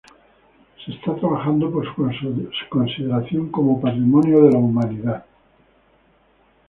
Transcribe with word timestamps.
Se 0.83 0.93
está 0.93 1.13
trabajando 1.15 1.71
por 1.71 1.85
su 1.85 2.69
consideración 2.71 3.49
como 3.51 3.79
patrimonio 3.79 4.41
de 4.41 4.51
la 4.51 4.57
humanidad. 4.57 5.25